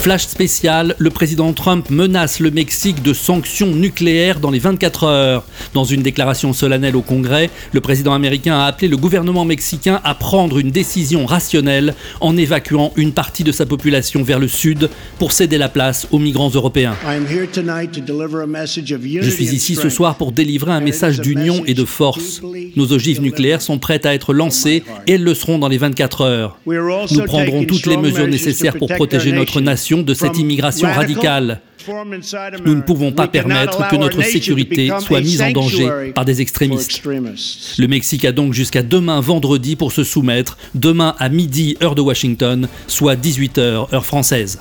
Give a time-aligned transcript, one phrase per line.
[0.00, 5.44] Flash spécial, le président Trump menace le Mexique de sanctions nucléaires dans les 24 heures.
[5.74, 10.14] Dans une déclaration solennelle au Congrès, le président américain a appelé le gouvernement mexicain à
[10.14, 14.88] prendre une décision rationnelle en évacuant une partie de sa population vers le sud
[15.18, 16.96] pour céder la place aux migrants européens.
[19.20, 22.40] Je suis ici ce soir pour délivrer un message d'union et de force.
[22.74, 26.22] Nos ogives nucléaires sont prêtes à être lancées et elles le seront dans les 24
[26.22, 26.58] heures.
[26.66, 31.60] Nous prendrons toutes les mesures nécessaires pour protéger notre nation de cette immigration radicale.
[32.64, 37.02] Nous ne pouvons pas permettre que notre sécurité soit mise en danger par des extrémistes.
[37.04, 42.02] Le Mexique a donc jusqu'à demain vendredi pour se soumettre, demain à midi heure de
[42.02, 44.60] Washington, soit 18 heures heure française.